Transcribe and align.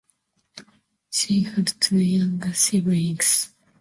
She 1.11 1.43
had 1.43 1.79
two 1.79 1.99
younger 1.99 2.55
siblings. 2.55 3.53